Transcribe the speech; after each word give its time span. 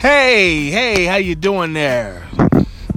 Hey, 0.00 0.70
hey, 0.70 1.04
how 1.04 1.16
you 1.16 1.34
doing 1.34 1.74
there? 1.74 2.26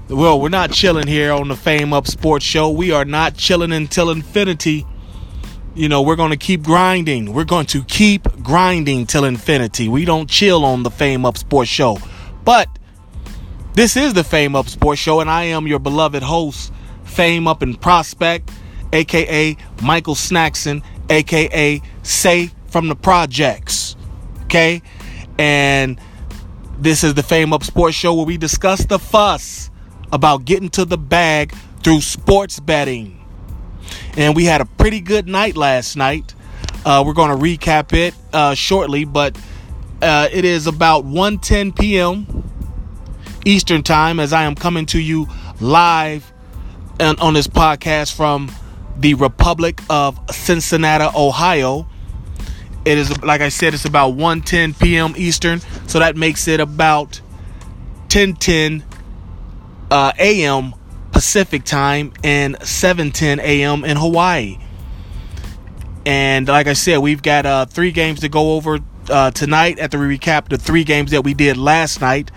Well, 0.08 0.40
we're 0.40 0.48
not 0.48 0.72
chilling 0.72 1.06
here 1.06 1.34
on 1.34 1.50
the 1.50 1.56
Fame 1.58 1.92
Up 1.92 2.08
Sports 2.08 2.46
Show. 2.46 2.70
We 2.70 2.94
are 2.94 3.04
not 3.04 3.36
chilling 3.36 3.74
until 3.74 4.10
infinity. 4.10 4.86
You 5.76 5.90
know, 5.90 6.02
we're 6.02 6.16
going 6.16 6.32
to 6.32 6.38
keep 6.38 6.64
grinding. 6.64 7.34
We're 7.34 7.44
going 7.44 7.66
to 7.66 7.84
keep 7.84 8.24
grinding 8.42 9.06
till 9.06 9.26
infinity. 9.26 9.90
We 9.90 10.06
don't 10.06 10.30
chill 10.30 10.64
on 10.64 10.84
the 10.84 10.90
Fame 10.90 11.26
Up 11.26 11.38
Sports 11.38 11.70
Show. 11.70 11.98
But 12.46 12.70
this 13.74 13.98
is 13.98 14.14
the 14.14 14.24
Fame 14.24 14.56
Up 14.56 14.70
Sports 14.70 15.02
Show, 15.02 15.20
and 15.20 15.30
I 15.30 15.44
am 15.44 15.68
your 15.68 15.80
beloved 15.80 16.24
host, 16.24 16.72
Fame 17.04 17.50
Up 17.50 17.62
and 17.62 17.80
Prospect, 17.82 18.50
aka 18.94 19.58
Michael 19.82 20.16
Snackson, 20.16 20.82
aka 21.10 21.82
Say 22.04 22.52
from 22.68 22.88
the 22.88 22.96
Projects. 22.96 23.98
Okay? 24.46 24.82
And 25.38 26.00
this 26.80 27.04
is 27.04 27.14
the 27.14 27.24
Fame 27.24 27.54
Up 27.54 27.64
Sports 27.64 27.96
Show 27.96 28.14
where 28.14 28.26
we 28.26 28.38
discuss 28.38 28.86
the 28.86 29.00
fuss 29.00 29.70
about 30.12 30.46
getting 30.46 30.70
to 30.70 30.86
the 30.86 30.98
bag 30.98 31.56
through 31.84 32.02
sports 32.02 32.60
betting. 32.60 33.20
And 34.16 34.36
we 34.36 34.46
had 34.46 34.62
a 34.62 34.66
pretty 34.66 35.00
good 35.00 35.28
night 35.28 35.56
last 35.56 35.96
night. 35.96 36.34
Uh, 36.86 37.04
we're 37.06 37.14
going 37.14 37.30
to 37.30 37.42
recap 37.44 37.94
it 37.94 38.14
uh, 38.32 38.54
shortly, 38.54 39.06
but 39.06 39.38
uh, 40.02 40.28
it 40.32 40.46
is 40.46 40.68
about 40.68 41.06
1:10 41.06 41.78
p.m. 41.78 42.44
Eastern 43.46 43.84
Time 43.84 44.20
as 44.20 44.34
I 44.34 44.44
am 44.44 44.56
coming 44.56 44.86
to 44.88 45.00
you 45.00 45.28
live 45.60 46.32
on, 47.00 47.20
on 47.20 47.34
this 47.34 47.48
podcast 47.48 48.14
from 48.16 48.52
the 48.98 49.14
Republic 49.16 49.82
of 49.90 50.20
Cincinnati, 50.32 51.10
Ohio. 51.16 51.88
It 52.86 52.98
is 52.98 53.22
like 53.24 53.42
I 53.42 53.50
said, 53.50 53.74
it's 53.74 53.86
about 53.86 54.16
1:10 54.16 54.80
p.m. 54.80 55.14
Eastern, 55.18 55.62
so 55.88 56.00
that 56.00 56.16
makes 56.18 56.48
it 56.48 56.60
about 56.60 57.22
10:10 58.10 58.84
uh, 59.90 60.12
a.m. 60.20 60.74
Pacific 61.12 61.64
time 61.64 62.12
and 62.24 62.56
7:10 62.60 63.40
a.m. 63.40 63.86
in 63.86 63.98
Hawaii. 63.98 64.58
And 66.06 66.48
like 66.48 66.68
I 66.68 66.74
said, 66.74 66.98
we've 66.98 67.22
got 67.22 67.46
uh, 67.46 67.66
three 67.66 67.92
games 67.92 68.20
to 68.22 68.30
go 68.30 68.56
over 68.56 68.80
uh, 69.10 69.32
tonight 69.32 69.80
after 69.80 69.98
we 69.98 70.18
recap 70.18 70.50
the 70.50 70.58
three 70.58 70.84
games 70.84 71.12
that 71.12 71.24
we 71.24 71.34
did 71.34 71.56
last 71.56 72.02
night. 72.02 72.32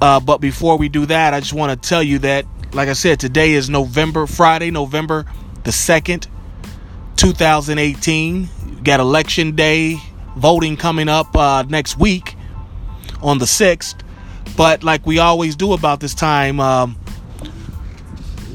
Uh, 0.00 0.20
but 0.20 0.40
before 0.40 0.78
we 0.78 0.88
do 0.88 1.04
that, 1.06 1.34
I 1.34 1.40
just 1.40 1.52
want 1.52 1.70
to 1.80 1.88
tell 1.88 2.02
you 2.02 2.20
that, 2.20 2.46
like 2.72 2.88
I 2.88 2.94
said, 2.94 3.20
today 3.20 3.52
is 3.52 3.68
November, 3.68 4.26
Friday, 4.26 4.70
November 4.70 5.26
the 5.64 5.70
2nd, 5.70 6.28
2018. 7.16 8.48
Got 8.88 9.00
election 9.00 9.54
day, 9.54 9.96
voting 10.36 10.76
coming 10.76 11.08
up 11.08 11.36
uh, 11.36 11.62
next 11.68 11.98
week 11.98 12.36
on 13.22 13.38
the 13.38 13.44
6th. 13.44 14.00
But 14.56 14.82
like 14.82 15.06
we 15.06 15.18
always 15.18 15.56
do 15.56 15.74
about 15.74 16.00
this 16.00 16.14
time, 16.14 16.58
um, 16.58 16.96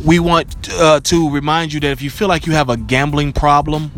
we 0.04 0.20
want 0.20 0.70
uh, 0.74 1.00
to 1.02 1.30
remind 1.30 1.72
you 1.72 1.80
that 1.82 1.92
if 1.92 2.02
you 2.02 2.10
feel 2.10 2.28
like 2.28 2.46
you 2.48 2.54
have 2.54 2.70
a 2.70 2.78
gambling 2.78 3.32
problem 3.32 3.92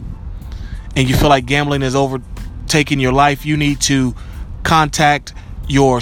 and 0.95 1.09
you 1.09 1.15
feel 1.15 1.29
like 1.29 1.45
gambling 1.45 1.81
is 1.81 1.95
overtaking 1.95 2.99
your 2.99 3.13
life, 3.13 3.45
you 3.45 3.55
need 3.55 3.79
to 3.81 4.13
contact 4.63 5.33
your 5.67 6.01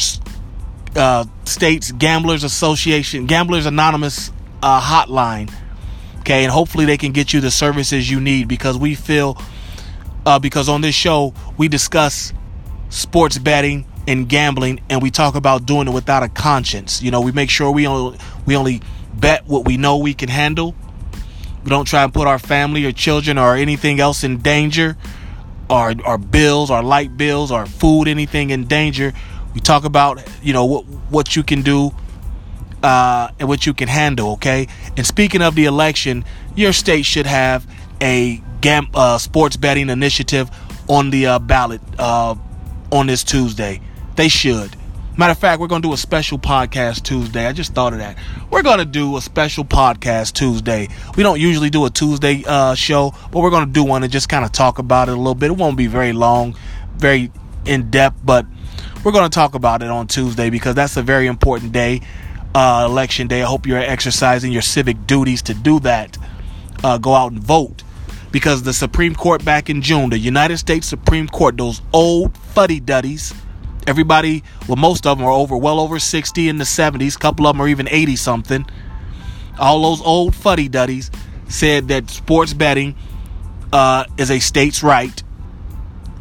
uh, 0.96 1.26
state's 1.46 1.92
Gamblers 1.92 2.44
Association, 2.44 3.28
Gamblers 3.28 3.66
Anonymous 3.66 4.32
uh, 4.62 4.82
hotline. 4.82 5.54
Okay, 6.20 6.44
and 6.44 6.52
hopefully 6.52 6.86
they 6.86 6.98
can 6.98 7.12
get 7.12 7.34
you 7.34 7.42
the 7.42 7.52
services 7.52 8.10
you 8.10 8.20
need 8.20 8.48
because 8.48 8.78
we 8.78 8.96
feel, 8.96 9.38
uh, 10.26 10.40
because 10.40 10.70
on 10.70 10.82
this 10.82 10.96
show 10.96 11.34
we 11.58 11.68
discuss 11.68 12.34
sports 12.90 13.38
betting 13.38 13.86
and 14.08 14.28
gambling, 14.28 14.82
and 14.90 15.02
we 15.02 15.10
talk 15.10 15.36
about 15.36 15.66
doing 15.66 15.88
it 15.88 15.92
without 15.92 16.24
a 16.24 16.30
conscience. 16.30 17.02
You 17.02 17.12
know, 17.12 17.22
we 17.22 17.32
make 17.32 17.50
sure 17.50 17.72
we 17.72 17.88
only 17.88 18.18
we 18.46 18.56
only 18.56 18.82
bet 19.14 19.48
what 19.48 19.66
we 19.66 19.78
know 19.78 19.98
we 19.98 20.14
can 20.14 20.30
handle. 20.30 20.76
We 21.64 21.70
don't 21.70 21.86
try 21.86 22.04
and 22.04 22.14
put 22.14 22.28
our 22.28 22.40
family 22.40 22.86
or 22.86 22.92
children 22.92 23.38
or 23.38 23.56
anything 23.56 24.00
else 24.00 24.24
in 24.24 24.40
danger, 24.40 24.98
our 25.70 25.94
our 26.06 26.18
bills, 26.18 26.70
our 26.70 26.84
light 26.84 27.16
bills, 27.16 27.52
our 27.52 27.66
food, 27.66 28.08
anything 28.08 28.50
in 28.50 28.66
danger. 28.66 29.14
We 29.54 29.62
talk 29.62 29.86
about 29.86 30.22
you 30.42 30.54
know 30.54 30.66
what 30.66 30.86
what 31.10 31.36
you 31.36 31.44
can 31.44 31.62
do 31.62 31.94
uh, 32.84 33.30
and 33.40 33.48
what 33.48 33.66
you 33.66 33.74
can 33.74 33.88
handle. 33.88 34.34
Okay. 34.34 34.68
And 34.98 35.08
speaking 35.08 35.42
of 35.42 35.56
the 35.56 35.66
election, 35.66 36.26
your 36.56 36.74
state 36.74 37.06
should 37.06 37.26
have 37.26 37.66
a 38.04 38.44
gam- 38.62 38.90
uh, 38.94 39.18
sports 39.18 39.56
betting 39.56 39.90
initiative 39.90 40.52
on 40.88 41.10
the 41.10 41.26
uh, 41.26 41.40
ballot 41.40 41.82
uh, 41.98 42.36
on 42.92 43.08
this 43.08 43.24
Tuesday. 43.24 43.82
They 44.16 44.28
should. 44.28 44.76
Matter 45.16 45.32
of 45.32 45.38
fact, 45.38 45.62
we're 45.62 45.68
going 45.68 45.82
to 45.84 45.88
do 45.88 45.94
a 45.94 45.98
special 45.98 46.40
podcast 46.40 47.04
Tuesday. 47.04 47.46
I 47.46 47.54
just 47.54 47.74
thought 47.74 47.94
of 47.94 48.00
that. 48.00 48.18
We're 48.50 48.64
going 48.64 48.80
to 48.80 48.86
do 48.86 49.16
a 49.16 49.22
special 49.22 49.64
podcast 49.64 50.34
Tuesday. 50.34 50.90
We 51.16 51.24
don't 51.24 51.40
usually 51.40 51.70
do 51.70 51.86
a 51.86 51.90
Tuesday 51.90 52.44
uh, 52.46 52.74
show, 52.74 53.14
but 53.32 53.42
we're 53.42 53.52
going 53.52 53.68
to 53.68 53.72
do 53.72 53.84
one 53.84 54.04
and 54.04 54.12
just 54.12 54.28
kind 54.28 54.44
of 54.44 54.52
talk 54.52 54.80
about 54.80 55.10
it 55.10 55.14
a 55.14 55.18
little 55.18 55.36
bit. 55.36 55.52
It 55.52 55.58
won't 55.58 55.78
be 55.78 55.88
very 55.88 56.14
long, 56.14 56.58
very 56.98 57.32
in 57.66 57.90
depth, 57.92 58.18
but 58.26 58.48
we're 59.04 59.12
going 59.12 59.30
to 59.30 59.34
talk 59.34 59.54
about 59.54 59.84
it 59.84 59.90
on 59.90 60.08
Tuesday 60.08 60.50
because 60.50 60.74
that's 60.76 60.98
a 60.98 61.04
very 61.04 61.28
important 61.28 61.72
day, 61.72 62.02
uh, 62.56 62.88
election 62.90 63.28
day. 63.28 63.44
I 63.44 63.46
hope 63.46 63.68
you're 63.68 63.78
exercising 63.78 64.52
your 64.52 64.64
civic 64.64 65.06
duties 65.06 65.44
to 65.44 65.54
do 65.54 65.80
that. 65.82 66.18
Uh, 66.84 66.98
go 66.98 67.14
out 67.14 67.32
and 67.32 67.42
vote 67.42 67.83
because 68.34 68.64
the 68.64 68.74
Supreme 68.74 69.16
Court 69.16 69.46
back 69.46 69.70
in 69.70 69.82
June, 69.82 70.10
the 70.10 70.20
United 70.20 70.58
States 70.58 70.86
Supreme 70.88 71.30
Court, 71.30 71.56
those 71.56 71.82
old 71.94 72.36
fuddy 72.38 72.82
duddies 72.82 73.34
Everybody, 73.86 74.44
well, 74.68 74.78
most 74.78 75.06
of 75.06 75.18
them 75.18 75.28
are 75.28 75.32
over, 75.32 75.58
well 75.58 75.80
over 75.80 76.00
60 76.00 76.48
in 76.48 76.58
the 76.58 76.64
70s. 76.64 77.16
A 77.16 77.20
couple 77.20 77.48
of 77.48 77.56
them 77.56 77.62
are 77.62 77.68
even 77.68 77.88
80 77.90 78.16
something. 78.16 78.66
All 79.60 79.82
those 79.82 80.02
old 80.02 80.34
fuddy 80.34 80.70
duddies 80.70 81.12
said 81.50 81.90
that 81.90 82.10
sports 82.10 82.54
betting 82.54 82.96
uh, 83.74 84.06
is 84.18 84.32
a 84.32 84.40
state's 84.40 84.84
right, 84.84 85.22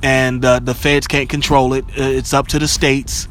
and 0.02 0.44
uh, 0.44 0.58
the 0.58 0.74
feds 0.74 1.06
can't 1.06 1.28
control 1.28 1.72
it. 1.74 1.84
Uh, 1.90 2.02
it's 2.02 2.34
up 2.34 2.48
to 2.48 2.58
the 2.58 2.66
states. 2.66 3.28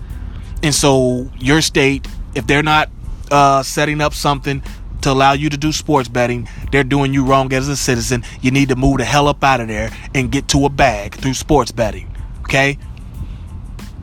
And 0.63 0.73
so, 0.73 1.29
your 1.37 1.61
state, 1.61 2.07
if 2.33 2.47
they're 2.47 2.63
not 2.63 2.89
uh, 3.29 3.63
setting 3.63 3.99
up 3.99 4.13
something 4.13 4.63
to 5.01 5.11
allow 5.11 5.33
you 5.33 5.49
to 5.49 5.57
do 5.57 5.71
sports 5.71 6.09
betting, 6.09 6.47
they're 6.71 6.83
doing 6.83 7.13
you 7.13 7.25
wrong 7.25 7.51
as 7.53 7.67
a 7.67 7.75
citizen. 7.75 8.23
You 8.41 8.51
need 8.51 8.69
to 8.69 8.75
move 8.75 8.97
the 8.97 9.05
hell 9.05 9.27
up 9.27 9.43
out 9.43 9.61
of 9.61 9.67
there 9.67 9.91
and 10.15 10.31
get 10.31 10.47
to 10.49 10.65
a 10.65 10.69
bag 10.69 11.15
through 11.15 11.33
sports 11.33 11.71
betting. 11.71 12.15
Okay? 12.41 12.77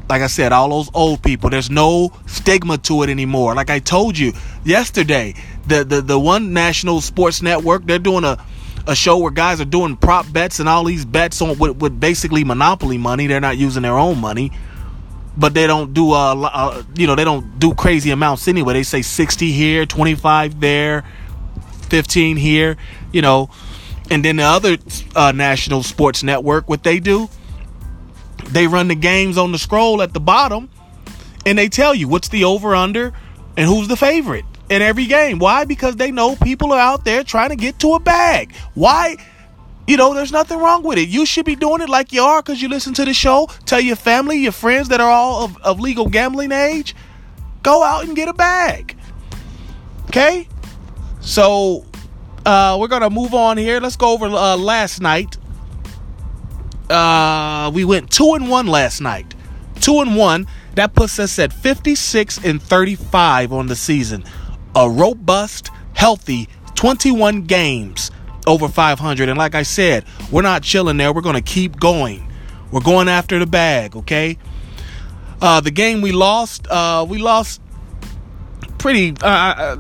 like 0.08 0.22
I 0.22 0.26
said, 0.26 0.52
all 0.52 0.70
those 0.70 0.90
old 0.94 1.22
people. 1.22 1.50
There's 1.50 1.70
no 1.70 2.12
stigma 2.26 2.78
to 2.78 3.02
it 3.02 3.10
anymore. 3.10 3.54
Like 3.54 3.70
I 3.70 3.78
told 3.78 4.16
you 4.16 4.32
yesterday, 4.64 5.34
the 5.66 5.84
the, 5.84 6.00
the 6.00 6.18
one 6.18 6.52
national 6.52 7.00
sports 7.00 7.42
network, 7.42 7.84
they're 7.86 7.98
doing 7.98 8.24
a 8.24 8.42
a 8.86 8.96
show 8.96 9.18
where 9.18 9.30
guys 9.30 9.60
are 9.60 9.66
doing 9.66 9.96
prop 9.96 10.30
bets 10.32 10.60
and 10.60 10.68
all 10.68 10.82
these 10.84 11.04
bets 11.04 11.42
on 11.42 11.58
with, 11.58 11.76
with 11.76 12.00
basically 12.00 12.42
monopoly 12.42 12.96
money. 12.96 13.26
They're 13.26 13.40
not 13.40 13.58
using 13.58 13.82
their 13.82 13.98
own 13.98 14.18
money, 14.18 14.50
but 15.38 15.54
they 15.54 15.66
don't 15.66 15.94
do 15.94 16.12
uh, 16.12 16.34
uh 16.34 16.82
you 16.96 17.06
know 17.06 17.14
they 17.14 17.24
don't 17.24 17.58
do 17.58 17.72
crazy 17.72 18.10
amounts 18.10 18.48
anyway. 18.48 18.74
They 18.74 18.82
say 18.82 19.02
60 19.02 19.52
here, 19.52 19.86
25 19.86 20.60
there, 20.60 21.04
15 21.88 22.36
here, 22.36 22.76
you 23.12 23.22
know. 23.22 23.48
And 24.10 24.24
then 24.24 24.36
the 24.36 24.44
other 24.44 24.78
uh, 25.14 25.32
national 25.32 25.82
sports 25.82 26.22
network, 26.22 26.68
what 26.68 26.82
they 26.82 26.98
do, 26.98 27.28
they 28.46 28.66
run 28.66 28.88
the 28.88 28.94
games 28.94 29.38
on 29.38 29.52
the 29.52 29.58
scroll 29.58 30.02
at 30.02 30.14
the 30.14 30.20
bottom 30.20 30.70
and 31.46 31.56
they 31.56 31.68
tell 31.68 31.94
you 31.94 32.08
what's 32.08 32.28
the 32.28 32.44
over 32.44 32.74
under 32.74 33.12
and 33.56 33.66
who's 33.66 33.88
the 33.88 33.96
favorite 33.96 34.44
in 34.70 34.82
every 34.82 35.06
game. 35.06 35.38
Why? 35.38 35.64
Because 35.64 35.96
they 35.96 36.10
know 36.10 36.36
people 36.36 36.72
are 36.72 36.80
out 36.80 37.04
there 37.04 37.22
trying 37.22 37.50
to 37.50 37.56
get 37.56 37.78
to 37.80 37.94
a 37.94 38.00
bag. 38.00 38.54
Why? 38.74 39.16
You 39.88 39.96
know, 39.96 40.14
there's 40.14 40.30
nothing 40.30 40.58
wrong 40.58 40.84
with 40.84 40.98
it. 40.98 41.08
You 41.08 41.26
should 41.26 41.46
be 41.46 41.56
doing 41.56 41.80
it 41.80 41.88
like 41.88 42.12
you 42.12 42.22
are 42.22 42.42
because 42.42 42.62
you 42.62 42.68
listen 42.68 42.94
to 42.94 43.04
the 43.04 43.14
show. 43.14 43.48
Tell 43.66 43.80
your 43.80 43.96
family, 43.96 44.38
your 44.38 44.52
friends 44.52 44.88
that 44.90 45.00
are 45.00 45.10
all 45.10 45.44
of, 45.44 45.56
of 45.58 45.80
legal 45.80 46.06
gambling 46.08 46.52
age, 46.52 46.94
go 47.62 47.82
out 47.82 48.04
and 48.04 48.14
get 48.14 48.28
a 48.28 48.34
bag. 48.34 48.96
Okay? 50.08 50.46
So, 51.20 51.84
uh, 52.46 52.76
we're 52.78 52.88
going 52.88 53.02
to 53.02 53.10
move 53.10 53.34
on 53.34 53.56
here. 53.56 53.80
Let's 53.80 53.96
go 53.96 54.12
over 54.12 54.26
uh, 54.26 54.56
last 54.56 55.00
night 55.00 55.36
uh, 56.90 57.70
we 57.74 57.84
went 57.84 58.10
two 58.10 58.34
and 58.34 58.48
one 58.48 58.66
last 58.66 59.00
night. 59.00 59.34
Two 59.80 60.00
and 60.00 60.16
one. 60.16 60.46
That 60.74 60.94
puts 60.94 61.18
us 61.18 61.38
at 61.38 61.52
56 61.52 62.44
and 62.44 62.62
35 62.62 63.52
on 63.52 63.66
the 63.66 63.76
season. 63.76 64.24
A 64.76 64.88
robust, 64.88 65.70
healthy 65.94 66.48
21 66.74 67.42
games 67.42 68.10
over 68.48 68.66
500. 68.66 69.28
And 69.28 69.38
like 69.38 69.54
I 69.54 69.62
said, 69.62 70.04
we're 70.32 70.42
not 70.42 70.62
chilling 70.62 70.96
there. 70.96 71.12
We're 71.12 71.20
going 71.20 71.36
to 71.36 71.42
keep 71.42 71.78
going. 71.78 72.26
We're 72.72 72.80
going 72.80 73.08
after 73.08 73.38
the 73.38 73.46
bag, 73.46 73.94
okay? 73.94 74.38
Uh, 75.40 75.60
the 75.60 75.70
game 75.70 76.00
we 76.00 76.12
lost, 76.12 76.66
uh, 76.68 77.06
we 77.08 77.18
lost 77.18 77.60
pretty 78.78 79.14
uh, 79.22 79.26
uh 79.26 79.76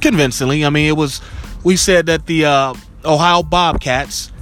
convincingly. 0.00 0.64
I 0.64 0.70
mean, 0.70 0.88
it 0.88 0.96
was, 0.96 1.20
we 1.64 1.76
said 1.76 2.06
that 2.06 2.26
the 2.26 2.46
uh, 2.46 2.74
Ohio 3.04 3.42
Bobcats 3.42 4.32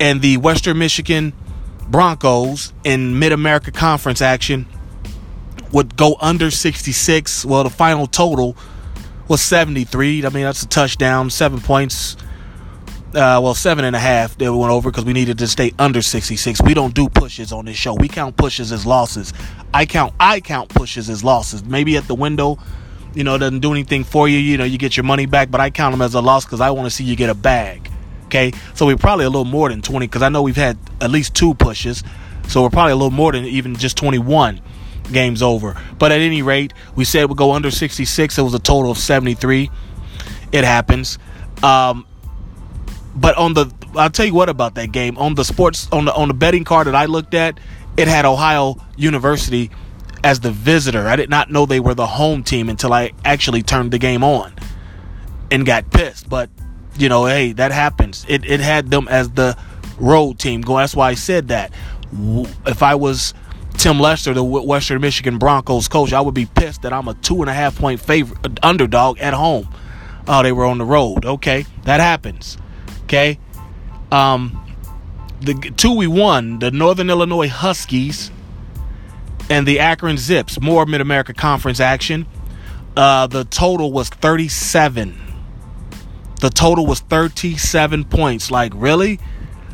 and 0.00 0.22
the 0.22 0.36
Western 0.38 0.78
Michigan 0.78 1.32
Broncos 1.88 2.72
in 2.84 3.18
Mid 3.18 3.32
America 3.32 3.70
Conference 3.70 4.22
action 4.22 4.66
would 5.72 5.96
go 5.96 6.16
under 6.20 6.50
66. 6.50 7.44
Well, 7.44 7.64
the 7.64 7.70
final 7.70 8.06
total 8.06 8.56
was 9.28 9.42
73. 9.42 10.24
I 10.24 10.28
mean, 10.30 10.44
that's 10.44 10.62
a 10.62 10.68
touchdown, 10.68 11.30
seven 11.30 11.60
points. 11.60 12.16
Uh, 13.16 13.40
well, 13.42 13.54
seven 13.54 13.86
and 13.86 13.96
a 13.96 13.98
half 13.98 14.36
they 14.36 14.46
went 14.46 14.70
over 14.70 14.90
because 14.90 15.06
we 15.06 15.14
needed 15.14 15.38
to 15.38 15.46
stay 15.46 15.72
under 15.78 16.02
66. 16.02 16.60
We 16.60 16.74
don't 16.74 16.92
do 16.92 17.08
pushes 17.08 17.50
on 17.50 17.64
this 17.64 17.78
show. 17.78 17.94
We 17.94 18.08
count 18.08 18.36
pushes 18.36 18.72
as 18.72 18.84
losses. 18.84 19.32
I 19.72 19.86
count 19.86 20.12
I 20.20 20.40
count 20.40 20.68
pushes 20.68 21.08
as 21.08 21.24
losses. 21.24 21.64
Maybe 21.64 21.96
at 21.96 22.06
the 22.08 22.14
window, 22.14 22.58
you 23.14 23.24
know, 23.24 23.38
doesn't 23.38 23.60
do 23.60 23.72
anything 23.72 24.04
for 24.04 24.28
you. 24.28 24.36
You 24.36 24.58
know, 24.58 24.64
you 24.64 24.76
get 24.76 24.98
your 24.98 25.04
money 25.04 25.24
back, 25.24 25.50
but 25.50 25.62
I 25.62 25.70
count 25.70 25.94
them 25.94 26.02
as 26.02 26.12
a 26.12 26.20
loss 26.20 26.44
because 26.44 26.60
I 26.60 26.68
want 26.72 26.90
to 26.90 26.94
see 26.94 27.04
you 27.04 27.16
get 27.16 27.30
a 27.30 27.34
bag. 27.34 27.90
Okay, 28.26 28.52
so 28.74 28.84
we're 28.84 28.98
probably 28.98 29.24
a 29.24 29.30
little 29.30 29.46
more 29.46 29.70
than 29.70 29.80
20 29.80 30.06
because 30.08 30.20
I 30.20 30.28
know 30.28 30.42
we've 30.42 30.54
had 30.54 30.76
at 31.00 31.10
least 31.10 31.34
two 31.34 31.54
pushes, 31.54 32.04
so 32.48 32.62
we're 32.64 32.68
probably 32.68 32.92
a 32.92 32.96
little 32.96 33.10
more 33.10 33.32
than 33.32 33.46
even 33.46 33.76
just 33.76 33.96
21 33.96 34.60
games 35.10 35.42
over. 35.42 35.74
But 35.98 36.12
at 36.12 36.20
any 36.20 36.42
rate, 36.42 36.74
we 36.94 37.06
said 37.06 37.30
we'd 37.30 37.38
go 37.38 37.52
under 37.52 37.70
66. 37.70 38.36
It 38.36 38.42
was 38.42 38.52
a 38.52 38.58
total 38.58 38.90
of 38.90 38.98
73. 38.98 39.70
It 40.52 40.64
happens. 40.64 41.18
Um, 41.62 42.04
but 43.16 43.34
on 43.36 43.54
the, 43.54 43.72
I'll 43.96 44.10
tell 44.10 44.26
you 44.26 44.34
what 44.34 44.48
about 44.48 44.74
that 44.74 44.92
game. 44.92 45.16
On 45.18 45.34
the 45.34 45.44
sports, 45.44 45.88
on 45.90 46.04
the 46.04 46.14
on 46.14 46.28
the 46.28 46.34
betting 46.34 46.64
card 46.64 46.86
that 46.86 46.94
I 46.94 47.06
looked 47.06 47.34
at, 47.34 47.58
it 47.96 48.08
had 48.08 48.24
Ohio 48.24 48.76
University 48.96 49.70
as 50.22 50.40
the 50.40 50.50
visitor. 50.50 51.08
I 51.08 51.16
did 51.16 51.30
not 51.30 51.50
know 51.50 51.66
they 51.66 51.80
were 51.80 51.94
the 51.94 52.06
home 52.06 52.42
team 52.42 52.68
until 52.68 52.92
I 52.92 53.12
actually 53.24 53.62
turned 53.62 53.90
the 53.90 53.98
game 53.98 54.22
on 54.22 54.52
and 55.50 55.64
got 55.64 55.90
pissed. 55.90 56.28
But 56.28 56.50
you 56.98 57.08
know, 57.08 57.24
hey, 57.24 57.52
that 57.52 57.72
happens. 57.72 58.26
It 58.28 58.44
it 58.44 58.60
had 58.60 58.90
them 58.90 59.08
as 59.08 59.30
the 59.30 59.56
road 59.98 60.38
team. 60.38 60.60
Go. 60.60 60.76
That's 60.76 60.94
why 60.94 61.10
I 61.10 61.14
said 61.14 61.48
that. 61.48 61.72
If 62.66 62.82
I 62.82 62.94
was 62.94 63.34
Tim 63.78 63.98
Lester, 63.98 64.34
the 64.34 64.44
Western 64.44 65.00
Michigan 65.00 65.38
Broncos 65.38 65.88
coach, 65.88 66.12
I 66.12 66.20
would 66.20 66.34
be 66.34 66.46
pissed 66.46 66.82
that 66.82 66.92
I'm 66.92 67.08
a 67.08 67.14
two 67.14 67.40
and 67.40 67.48
a 67.48 67.54
half 67.54 67.78
point 67.78 68.00
favorite 68.00 68.58
underdog 68.62 69.18
at 69.20 69.32
home. 69.32 69.68
Oh, 70.28 70.42
they 70.42 70.52
were 70.52 70.66
on 70.66 70.78
the 70.78 70.84
road. 70.84 71.24
Okay, 71.24 71.64
that 71.84 72.00
happens. 72.00 72.58
Okay, 73.06 73.38
um, 74.12 74.62
the 75.40 75.54
two 75.76 75.96
we 75.96 76.06
won, 76.06 76.58
the 76.58 76.70
Northern 76.70 77.08
Illinois 77.10 77.48
Huskies 77.48 78.30
and 79.48 79.66
the 79.66 79.80
Akron 79.80 80.18
Zips, 80.18 80.60
more 80.60 80.86
Mid 80.86 81.00
America 81.00 81.32
Conference 81.32 81.80
action. 81.80 82.26
Uh, 82.96 83.26
the 83.26 83.44
total 83.44 83.92
was 83.92 84.08
37. 84.08 85.20
The 86.40 86.50
total 86.50 86.86
was 86.86 87.00
37 87.00 88.04
points. 88.04 88.50
Like, 88.50 88.72
really? 88.74 89.20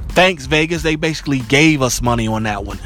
Thanks, 0.08 0.46
Vegas. 0.46 0.82
They 0.82 0.96
basically 0.96 1.38
gave 1.40 1.82
us 1.82 2.02
money 2.02 2.26
on 2.26 2.42
that 2.42 2.64
one 2.64 2.78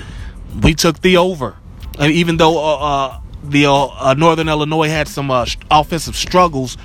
we 0.63 0.75
took 0.75 1.01
the 1.01 1.17
over. 1.17 1.57
And 1.99 2.13
even 2.13 2.37
though 2.37 2.59
uh, 2.59 2.77
uh, 2.77 3.21
the 3.43 3.67
uh, 3.67 4.15
Northern 4.15 4.49
Illinois 4.49 4.89
had 4.89 5.09
some 5.09 5.31
uh, 5.31 5.47
offensive 5.71 6.17
struggles 6.17 6.77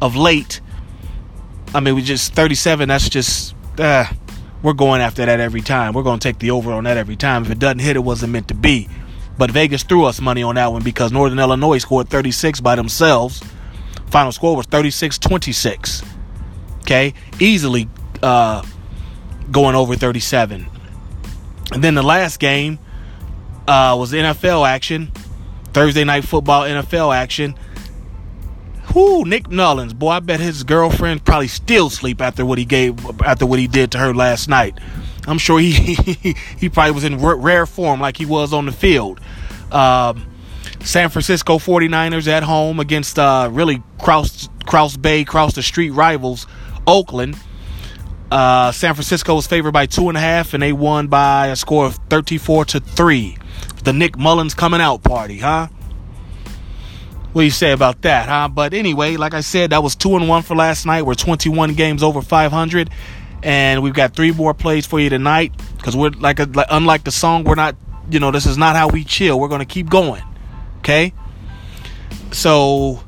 of 0.00 0.16
late, 0.16 0.60
I 1.74 1.80
mean, 1.80 1.94
we 1.94 2.02
just 2.02 2.32
37. 2.34 2.88
That's 2.88 3.08
just 3.08 3.54
uh, 3.78 4.06
we're 4.62 4.72
going 4.72 5.00
after 5.00 5.24
that 5.26 5.40
every 5.40 5.60
time. 5.60 5.92
We're 5.92 6.02
going 6.02 6.18
to 6.18 6.28
take 6.28 6.38
the 6.38 6.50
over 6.50 6.72
on 6.72 6.84
that 6.84 6.96
every 6.96 7.16
time. 7.16 7.44
If 7.44 7.50
it 7.50 7.58
doesn't 7.58 7.80
hit, 7.80 7.96
it 7.96 8.00
wasn't 8.00 8.32
meant 8.32 8.48
to 8.48 8.54
be. 8.54 8.88
But 9.38 9.50
Vegas 9.50 9.82
threw 9.82 10.04
us 10.04 10.20
money 10.20 10.42
on 10.42 10.54
that 10.54 10.72
one 10.72 10.82
because 10.82 11.12
Northern 11.12 11.38
Illinois 11.38 11.78
scored 11.78 12.08
36 12.08 12.60
by 12.60 12.74
themselves. 12.74 13.42
Final 14.06 14.32
score 14.32 14.56
was 14.56 14.66
36-26. 14.66 16.06
Okay, 16.80 17.12
easily 17.38 17.88
uh, 18.22 18.62
going 19.50 19.74
over 19.74 19.94
37. 19.94 20.66
And 21.72 21.84
then 21.84 21.94
the 21.94 22.02
last 22.02 22.38
game 22.38 22.78
uh, 23.66 23.96
was 23.98 24.12
NFL 24.12 24.66
action, 24.66 25.10
Thursday 25.72 26.04
night 26.04 26.24
football 26.24 26.62
NFL 26.62 27.14
action. 27.14 27.56
Whoo, 28.96 29.26
Nick 29.26 29.50
Mullens, 29.50 29.92
boy, 29.92 30.08
I 30.08 30.20
bet 30.20 30.40
his 30.40 30.64
girlfriend 30.64 31.22
probably 31.22 31.48
still 31.48 31.90
sleep 31.90 32.22
after 32.22 32.46
what 32.46 32.56
he 32.56 32.64
gave 32.64 32.98
after 33.20 33.44
what 33.44 33.58
he 33.58 33.66
did 33.66 33.92
to 33.92 33.98
her 33.98 34.14
last 34.14 34.48
night. 34.48 34.78
I'm 35.26 35.36
sure 35.36 35.58
he 35.60 35.72
he 35.94 36.34
he 36.58 36.70
probably 36.70 36.92
was 36.92 37.04
in 37.04 37.18
rare 37.20 37.66
form 37.66 38.00
like 38.00 38.16
he 38.16 38.24
was 38.24 38.54
on 38.54 38.64
the 38.64 38.72
field. 38.72 39.20
Um, 39.70 40.26
San 40.80 41.10
Francisco 41.10 41.58
49ers 41.58 42.26
at 42.26 42.42
home 42.42 42.80
against 42.80 43.18
uh, 43.18 43.50
really 43.52 43.82
cross 43.98 44.48
cross 44.64 44.96
bay, 44.96 45.24
cross 45.24 45.52
the 45.52 45.62
street 45.62 45.90
rivals, 45.90 46.46
Oakland. 46.86 47.36
Uh, 48.30 48.72
San 48.72 48.94
Francisco 48.94 49.34
was 49.34 49.46
favored 49.46 49.72
by 49.72 49.84
two 49.84 50.08
and 50.08 50.16
a 50.16 50.22
half, 50.22 50.54
and 50.54 50.62
they 50.62 50.72
won 50.72 51.08
by 51.08 51.48
a 51.48 51.56
score 51.56 51.84
of 51.84 51.96
34 52.08 52.64
to 52.64 52.80
three 52.80 53.36
the 53.84 53.92
Nick 53.92 54.18
Mullens 54.18 54.54
coming 54.54 54.80
out 54.80 55.02
party, 55.04 55.38
huh? 55.38 55.68
What 57.36 57.42
do 57.42 57.44
you 57.44 57.50
say 57.50 57.72
about 57.72 58.00
that, 58.00 58.30
huh? 58.30 58.48
But 58.48 58.72
anyway, 58.72 59.18
like 59.18 59.34
I 59.34 59.42
said, 59.42 59.68
that 59.68 59.82
was 59.82 59.94
two 59.94 60.16
and 60.16 60.26
one 60.26 60.40
for 60.40 60.56
last 60.56 60.86
night. 60.86 61.02
We're 61.02 61.12
21 61.12 61.74
games 61.74 62.02
over 62.02 62.22
500, 62.22 62.88
and 63.42 63.82
we've 63.82 63.92
got 63.92 64.16
three 64.16 64.30
more 64.32 64.54
plays 64.54 64.86
for 64.86 64.98
you 64.98 65.10
tonight. 65.10 65.52
Because 65.76 65.94
we're 65.94 66.12
like, 66.12 66.38
a, 66.38 66.44
like, 66.44 66.68
unlike 66.70 67.04
the 67.04 67.10
song, 67.10 67.44
we're 67.44 67.54
not, 67.54 67.76
you 68.10 68.20
know, 68.20 68.30
this 68.30 68.46
is 68.46 68.56
not 68.56 68.74
how 68.74 68.88
we 68.88 69.04
chill. 69.04 69.38
We're 69.38 69.48
gonna 69.48 69.66
keep 69.66 69.90
going, 69.90 70.22
okay? 70.78 71.12
So 72.32 73.04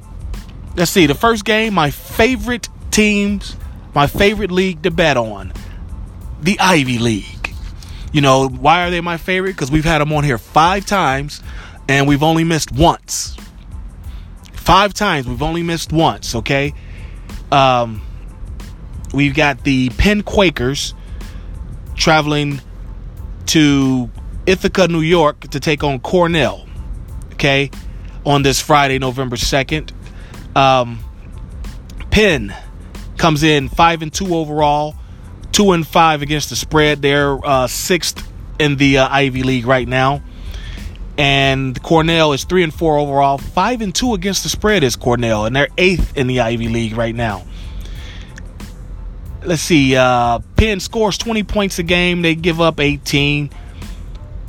let's 0.76 0.90
see. 0.90 1.06
The 1.06 1.14
first 1.14 1.46
game, 1.46 1.72
my 1.72 1.90
favorite 1.90 2.68
teams, 2.90 3.56
my 3.94 4.06
favorite 4.06 4.50
league 4.50 4.82
to 4.82 4.90
bet 4.90 5.16
on, 5.16 5.54
the 6.42 6.60
Ivy 6.60 6.98
League. 6.98 7.54
You 8.12 8.20
know, 8.20 8.46
why 8.46 8.86
are 8.86 8.90
they 8.90 9.00
my 9.00 9.16
favorite? 9.16 9.52
Because 9.52 9.70
we've 9.70 9.86
had 9.86 10.02
them 10.02 10.12
on 10.12 10.22
here 10.22 10.36
five 10.36 10.84
times 10.84 11.42
and 11.88 12.06
we've 12.06 12.22
only 12.22 12.44
missed 12.44 12.70
once. 12.72 13.34
Five 14.68 14.92
times, 14.92 15.26
we've 15.26 15.42
only 15.42 15.62
missed 15.62 15.94
once, 15.94 16.34
okay? 16.34 16.74
Um, 17.50 18.02
we've 19.14 19.34
got 19.34 19.64
the 19.64 19.88
Penn 19.88 20.22
Quakers 20.22 20.92
traveling 21.94 22.60
to 23.46 24.10
Ithaca, 24.44 24.86
New 24.88 25.00
York 25.00 25.40
to 25.52 25.58
take 25.58 25.82
on 25.82 26.00
Cornell, 26.00 26.68
okay, 27.32 27.70
on 28.26 28.42
this 28.42 28.60
Friday, 28.60 28.98
November 28.98 29.36
2nd. 29.36 29.92
Um, 30.54 30.98
Penn 32.10 32.54
comes 33.16 33.42
in 33.42 33.70
5 33.70 34.02
and 34.02 34.12
2 34.12 34.34
overall 34.34 34.94
two 35.50 35.72
and 35.72 35.86
five 35.86 36.20
against 36.20 36.50
the 36.50 36.56
spread. 36.56 37.00
They're 37.00 37.42
uh, 37.42 37.66
sixth 37.68 38.30
in 38.58 38.76
the 38.76 38.98
uh, 38.98 39.08
Ivy 39.08 39.42
League 39.42 39.66
right 39.66 39.88
now, 39.88 40.22
and 41.18 41.82
Cornell 41.82 42.32
is 42.32 42.44
three 42.44 42.62
and 42.62 42.72
four 42.72 42.96
overall. 42.96 43.38
Five 43.38 43.80
and 43.80 43.92
two 43.92 44.14
against 44.14 44.44
the 44.44 44.48
spread 44.48 44.84
is 44.84 44.94
Cornell, 44.94 45.44
and 45.44 45.54
they're 45.54 45.68
eighth 45.76 46.16
in 46.16 46.28
the 46.28 46.40
Ivy 46.40 46.68
League 46.68 46.96
right 46.96 47.14
now. 47.14 47.44
Let's 49.44 49.62
see. 49.62 49.96
Uh, 49.96 50.38
Penn 50.56 50.78
scores 50.78 51.18
20 51.18 51.42
points 51.42 51.78
a 51.80 51.82
game. 51.82 52.22
They 52.22 52.36
give 52.36 52.60
up 52.60 52.78
18. 52.78 53.50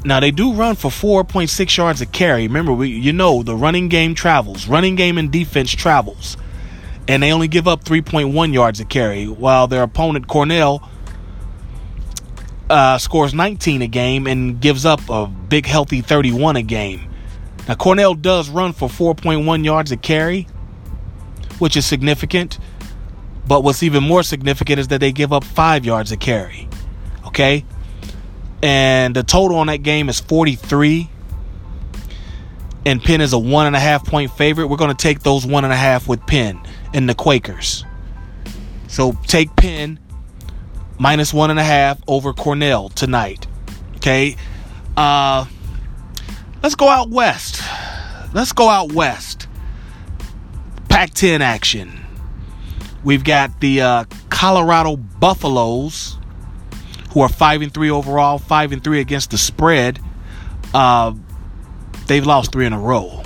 Now 0.06 0.20
they 0.20 0.32
do 0.32 0.54
run 0.54 0.76
for 0.76 0.92
4.6 0.92 1.76
yards 1.76 2.02
a 2.02 2.06
carry. 2.06 2.44
Remember, 2.44 2.72
we, 2.72 2.90
you 2.90 3.14
know 3.14 3.42
the 3.42 3.56
running 3.56 3.90
game 3.90 4.14
travels. 4.14 4.68
Running 4.68 4.96
game 4.96 5.18
and 5.18 5.32
defense 5.32 5.72
travels, 5.72 6.38
and 7.08 7.24
they 7.24 7.34
only 7.34 7.48
give 7.48 7.68
up 7.68 7.84
3.1 7.84 8.54
yards 8.54 8.80
a 8.80 8.86
carry. 8.86 9.26
While 9.28 9.68
their 9.68 9.82
opponent 9.82 10.28
Cornell 10.28 10.88
uh, 12.70 12.98
scores 12.98 13.34
19 13.34 13.82
a 13.82 13.88
game 13.88 14.28
and 14.28 14.60
gives 14.62 14.86
up 14.86 15.02
a 15.10 15.28
big, 15.28 15.66
healthy 15.66 16.02
31 16.02 16.56
a 16.56 16.62
game. 16.62 17.10
Now, 17.68 17.76
Cornell 17.76 18.16
does 18.16 18.50
run 18.50 18.74
for 18.74 18.90
4.1 18.90 19.64
yards 19.64 19.92
a 19.92 19.98
carry, 19.98 20.48
which 21.60 21.78
is 21.78 21.86
significant. 21.86 22.60
But 23.48 23.64
what's 23.64 23.84
even 23.84 24.04
more 24.04 24.24
significant 24.24 24.80
is 24.80 24.90
that 24.90 25.00
they 25.00 25.12
give 25.12 25.34
up 25.34 25.44
five 25.44 25.86
yards 25.86 26.12
a 26.12 26.18
carry. 26.18 26.68
Okay? 27.28 27.66
And 28.62 29.16
the 29.16 29.24
total 29.24 29.58
on 29.58 29.68
that 29.68 29.84
game 29.84 30.10
is 30.10 30.20
43. 30.20 31.10
And 32.86 33.04
Penn 33.04 33.22
is 33.22 33.34
a 33.34 33.40
one 33.40 33.66
and 33.66 33.76
a 33.76 33.80
half 33.80 34.06
point 34.06 34.32
favorite. 34.32 34.68
We're 34.68 34.78
going 34.78 34.96
to 34.96 35.02
take 35.02 35.22
those 35.22 35.46
one 35.46 35.64
and 35.64 35.74
a 35.74 35.78
half 35.78 36.08
with 36.08 36.26
Penn 36.26 36.62
and 36.94 37.10
the 37.10 37.16
Quakers. 37.16 37.86
So 38.88 39.14
take 39.28 39.56
Penn 39.56 40.00
minus 41.00 41.34
one 41.34 41.50
and 41.50 41.60
a 41.60 41.64
half 41.64 42.00
over 42.08 42.34
Cornell 42.34 42.90
tonight. 42.90 43.48
Okay. 43.96 44.36
Uh, 44.96 45.46
let's 46.62 46.76
go 46.76 46.88
out 46.88 47.10
west. 47.10 47.64
Let's 48.34 48.52
go 48.52 48.70
out 48.70 48.92
west. 48.92 49.48
Pac 50.90 51.12
10 51.12 51.42
action. 51.42 52.06
We've 53.04 53.24
got 53.24 53.62
the 53.62 53.82
uh, 53.82 54.04
Colorado 54.30 54.98
Buffaloes, 54.98 56.18
who 57.14 57.22
are 57.22 57.30
5 57.30 57.62
and 57.62 57.74
3 57.74 57.90
overall, 57.90 58.38
5 58.38 58.74
and 58.74 58.84
3 58.84 59.00
against 59.00 59.32
the 59.32 59.38
spread. 59.38 60.00
Uh, 60.74 61.14
they've 62.08 62.26
lost 62.26 62.52
three 62.52 62.66
in 62.66 62.74
a 62.74 62.80
row. 62.80 63.24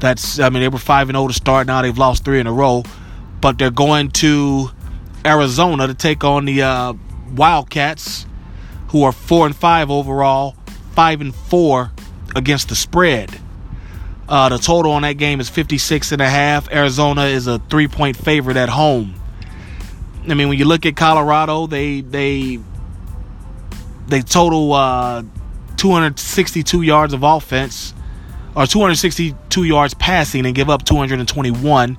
That's, 0.00 0.38
I 0.38 0.50
mean, 0.50 0.62
they 0.62 0.68
were 0.68 0.78
5 0.78 1.08
and 1.08 1.16
0 1.16 1.28
to 1.28 1.34
start. 1.34 1.66
Now 1.66 1.82
they've 1.82 1.96
lost 1.96 2.24
three 2.24 2.40
in 2.40 2.46
a 2.46 2.52
row. 2.52 2.84
But 3.40 3.58
they're 3.58 3.70
going 3.70 4.10
to 4.12 4.70
Arizona 5.24 5.86
to 5.86 5.94
take 5.94 6.24
on 6.24 6.44
the 6.44 6.62
uh, 6.62 6.94
Wildcats, 7.34 8.26
who 8.88 9.02
are 9.02 9.12
four 9.12 9.46
and 9.46 9.54
five 9.54 9.90
overall, 9.90 10.56
five 10.92 11.20
and 11.20 11.34
four 11.34 11.92
against 12.34 12.68
the 12.68 12.74
spread. 12.74 13.38
Uh, 14.28 14.50
the 14.50 14.58
total 14.58 14.92
on 14.92 15.02
that 15.02 15.14
game 15.14 15.40
is 15.40 15.48
56 15.48 16.12
and 16.12 16.20
a 16.20 16.28
half. 16.28 16.70
Arizona 16.70 17.24
is 17.24 17.46
a 17.46 17.58
three 17.58 17.88
point 17.88 18.16
favorite 18.16 18.56
at 18.56 18.68
home. 18.68 19.14
I 20.28 20.34
mean, 20.34 20.48
when 20.48 20.58
you 20.58 20.66
look 20.66 20.84
at 20.84 20.96
Colorado, 20.96 21.66
they 21.66 22.02
they 22.02 22.58
they 24.06 24.20
total 24.20 24.72
uh, 24.74 25.22
262 25.76 26.82
yards 26.82 27.14
of 27.14 27.22
offense 27.22 27.94
or 28.54 28.66
262 28.66 29.64
yards 29.64 29.94
passing 29.94 30.44
and 30.44 30.54
give 30.54 30.68
up 30.68 30.84
221. 30.84 31.96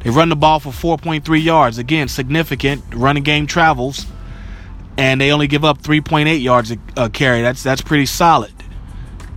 They 0.00 0.10
run 0.10 0.28
the 0.28 0.36
ball 0.36 0.60
for 0.60 0.70
4.3 0.70 1.42
yards. 1.42 1.78
Again, 1.78 2.08
significant. 2.08 2.82
Running 2.94 3.22
game 3.22 3.46
travels, 3.46 4.06
and 4.96 5.20
they 5.20 5.30
only 5.30 5.46
give 5.46 5.64
up 5.64 5.82
3.8 5.82 6.42
yards 6.42 6.70
a, 6.70 6.78
a 6.96 7.10
carry. 7.10 7.42
That's 7.42 7.62
that's 7.62 7.82
pretty 7.82 8.06
solid. 8.06 8.52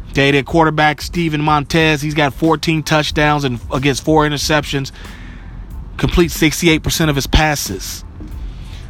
Okay, 0.09 0.31
their 0.31 0.43
quarterback 0.43 1.01
Steven 1.01 1.41
Montez, 1.41 2.01
he's 2.01 2.13
got 2.13 2.35
14 2.35 2.83
touchdowns 2.83 3.43
and 3.43 3.59
against 3.73 4.05
four 4.05 4.27
interceptions. 4.27 4.91
Complete 5.97 6.29
68% 6.29 7.09
of 7.09 7.15
his 7.15 7.25
passes. 7.25 8.05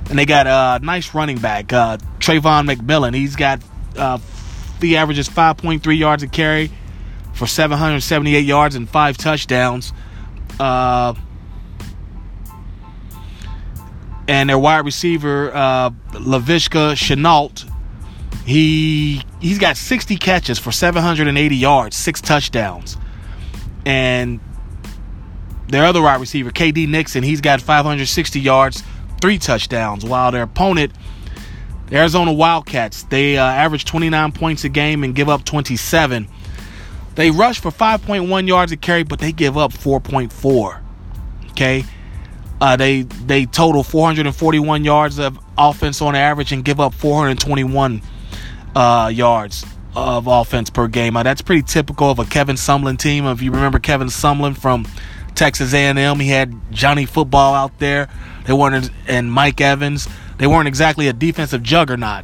And 0.09 0.19
they 0.19 0.25
got 0.25 0.47
a 0.47 0.83
nice 0.85 1.13
running 1.13 1.37
back, 1.37 1.71
uh, 1.71 1.97
Travon 2.19 2.69
McMillian. 2.69 3.15
He's 3.15 3.37
got 3.37 3.61
uh, 3.97 4.19
he 4.81 4.97
averages 4.97 5.29
5.3 5.29 5.97
yards 5.97 6.23
a 6.23 6.27
carry 6.27 6.71
for 7.33 7.47
778 7.47 8.41
yards 8.41 8.75
and 8.75 8.89
five 8.89 9.17
touchdowns. 9.17 9.93
Uh, 10.59 11.13
and 14.27 14.49
their 14.49 14.57
wide 14.57 14.85
receiver 14.85 15.51
uh, 15.53 15.89
Laviska 16.11 16.93
Shenault, 16.93 17.69
he 18.45 19.21
he's 19.39 19.59
got 19.59 19.77
60 19.77 20.17
catches 20.17 20.59
for 20.59 20.71
780 20.71 21.55
yards, 21.55 21.95
six 21.95 22.21
touchdowns, 22.21 22.97
and 23.85 24.39
their 25.67 25.85
other 25.85 26.01
wide 26.01 26.19
receiver 26.19 26.51
KD 26.51 26.87
Nixon, 26.87 27.23
he's 27.23 27.41
got 27.41 27.61
560 27.61 28.39
yards, 28.39 28.83
three 29.21 29.37
touchdowns. 29.37 30.05
While 30.05 30.31
their 30.31 30.43
opponent, 30.43 30.93
the 31.87 31.97
Arizona 31.97 32.31
Wildcats, 32.31 33.03
they 33.03 33.37
uh, 33.37 33.43
average 33.43 33.85
29 33.85 34.31
points 34.33 34.63
a 34.63 34.69
game 34.69 35.03
and 35.03 35.15
give 35.15 35.29
up 35.29 35.43
27. 35.45 36.27
They 37.15 37.31
rush 37.31 37.59
for 37.59 37.71
5.1 37.71 38.47
yards 38.47 38.71
a 38.71 38.77
carry, 38.77 39.03
but 39.03 39.19
they 39.19 39.31
give 39.31 39.57
up 39.57 39.71
4.4. 39.71 40.81
Okay. 41.51 41.85
Uh, 42.63 42.77
they 42.77 43.01
they 43.01 43.45
total 43.45 43.83
441 43.83 44.85
yards 44.85 45.19
of 45.19 45.37
offense 45.57 46.01
on 46.01 46.15
average 46.15 46.53
and 46.53 46.63
give 46.63 46.79
up 46.79 46.93
421 46.93 48.01
uh, 48.73 49.11
yards 49.13 49.65
of 49.93 50.27
offense 50.27 50.69
per 50.69 50.87
game. 50.87 51.17
Uh, 51.17 51.23
that's 51.23 51.41
pretty 51.41 51.63
typical 51.63 52.09
of 52.09 52.19
a 52.19 52.23
Kevin 52.23 52.55
Sumlin 52.55 52.97
team. 52.97 53.25
If 53.25 53.41
you 53.41 53.51
remember 53.51 53.79
Kevin 53.79 54.07
Sumlin 54.07 54.57
from 54.57 54.87
Texas 55.35 55.73
A&M, 55.73 56.21
he 56.21 56.29
had 56.29 56.55
Johnny 56.71 57.05
Football 57.05 57.53
out 57.53 57.79
there. 57.79 58.07
They 58.45 58.53
weren't 58.53 58.89
and 59.09 59.29
Mike 59.29 59.59
Evans. 59.59 60.07
They 60.37 60.47
weren't 60.47 60.69
exactly 60.69 61.09
a 61.09 61.13
defensive 61.13 61.63
juggernaut 61.63 62.23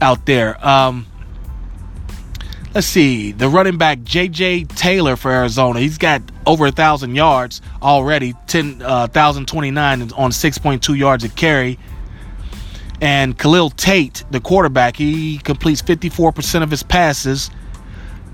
out 0.00 0.24
there. 0.24 0.66
Um, 0.66 1.04
let's 2.74 2.86
see, 2.86 3.32
the 3.32 3.48
running 3.48 3.78
back 3.78 4.02
J.J. 4.02 4.64
Taylor 4.64 5.16
for 5.16 5.30
Arizona. 5.30 5.78
He's 5.78 5.98
got 5.98 6.22
over 6.46 6.66
a 6.66 6.72
thousand 6.72 7.14
yards 7.14 7.62
already, 7.80 8.34
ten 8.46 8.82
uh, 8.82 9.06
thousand 9.06 9.46
twenty 9.46 9.70
nine 9.70 10.10
on 10.12 10.32
six 10.32 10.58
point 10.58 10.82
two 10.82 10.94
yards 10.94 11.24
a 11.24 11.28
carry. 11.28 11.78
And 13.00 13.38
Khalil 13.38 13.70
Tate, 13.70 14.24
the 14.30 14.40
quarterback, 14.40 14.96
he 14.96 15.38
completes 15.38 15.80
fifty 15.80 16.08
four 16.08 16.32
percent 16.32 16.64
of 16.64 16.70
his 16.70 16.82
passes, 16.82 17.50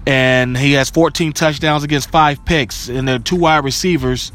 and 0.06 0.56
he 0.56 0.72
has 0.72 0.90
fourteen 0.90 1.32
touchdowns 1.32 1.84
against 1.84 2.10
five 2.10 2.44
picks. 2.44 2.88
And 2.88 3.06
the 3.06 3.18
two 3.18 3.36
wide 3.36 3.64
receivers. 3.64 4.32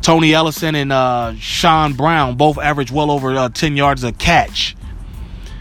Tony 0.00 0.34
Ellison 0.34 0.74
and 0.74 0.92
uh, 0.92 1.34
Shun 1.36 1.94
Brown 1.94 2.36
both 2.36 2.58
average 2.58 2.92
well 2.92 3.10
over 3.10 3.34
uh, 3.34 3.48
10 3.48 3.74
yards 3.74 4.04
a 4.04 4.12
catch. 4.12 4.76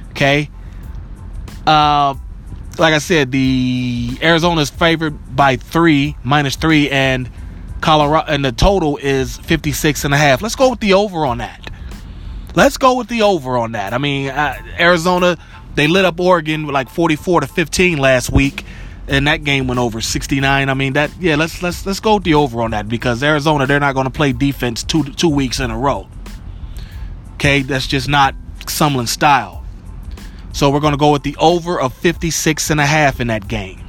Okay. 0.09 0.49
Uh, 1.65 2.15
like 2.77 2.93
I 2.93 2.99
said, 2.99 3.31
the 3.31 4.17
Arizona's 4.21 4.69
favored 4.69 5.35
by 5.35 5.55
three, 5.57 6.15
minus 6.23 6.55
three, 6.55 6.89
and 6.89 7.29
Colorado, 7.81 8.31
and 8.31 8.43
the 8.43 8.51
total 8.51 8.97
is 8.97 9.37
56 9.37 10.05
and 10.05 10.13
a 10.13 10.17
half. 10.17 10.41
Let's 10.41 10.55
go 10.55 10.69
with 10.69 10.79
the 10.79 10.93
over 10.93 11.25
on 11.25 11.39
that. 11.39 11.69
Let's 12.55 12.77
go 12.77 12.97
with 12.97 13.07
the 13.07 13.23
over 13.23 13.57
on 13.57 13.73
that. 13.73 13.93
I 13.93 13.97
mean, 13.97 14.29
uh, 14.29 14.55
Arizona, 14.79 15.37
they 15.75 15.87
lit 15.87 16.05
up 16.05 16.19
Oregon 16.19 16.65
with 16.65 16.73
like 16.73 16.89
44 16.89 17.41
to 17.41 17.47
15 17.47 17.97
last 17.97 18.31
week, 18.31 18.63
and 19.07 19.27
that 19.27 19.43
game 19.43 19.67
went 19.67 19.79
over 19.79 20.01
69. 20.01 20.69
I 20.69 20.73
mean, 20.73 20.93
that 20.93 21.11
yeah, 21.19 21.35
let's 21.35 21.61
let's 21.61 21.85
let's 21.85 21.99
go 21.99 22.15
with 22.15 22.23
the 22.23 22.35
over 22.35 22.61
on 22.61 22.71
that 22.71 22.87
because 22.87 23.21
Arizona, 23.23 23.65
they're 23.65 23.79
not 23.79 23.93
going 23.93 24.05
to 24.05 24.11
play 24.11 24.33
defense 24.33 24.83
two 24.83 25.03
two 25.03 25.29
weeks 25.29 25.59
in 25.59 25.71
a 25.71 25.77
row. 25.77 26.07
Okay, 27.33 27.63
that's 27.63 27.87
just 27.87 28.07
not 28.07 28.35
Sumlin 28.59 29.07
style. 29.07 29.62
So 30.53 30.69
we're 30.69 30.81
going 30.81 30.93
to 30.93 30.99
go 30.99 31.11
with 31.11 31.23
the 31.23 31.35
over 31.37 31.81
of 31.81 31.93
56 31.95 32.69
and 32.69 32.79
a 32.79 32.85
half 32.85 33.19
in 33.19 33.27
that 33.27 33.47
game. 33.47 33.83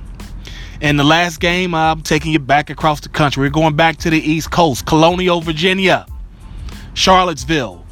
In 0.81 0.97
the 0.97 1.05
last 1.05 1.39
game, 1.39 1.75
I'm 1.75 2.01
taking 2.01 2.33
you 2.33 2.39
back 2.39 2.71
across 2.71 3.01
the 3.01 3.11
country. 3.11 3.43
We're 3.43 3.51
going 3.51 3.77
back 3.77 3.99
to 3.99 4.11
the 4.11 4.19
East 4.19 4.51
Coast, 4.51 4.87
Colonial, 4.87 5.43
Virginia, 5.43 6.07
Charlottesville. 6.95 7.85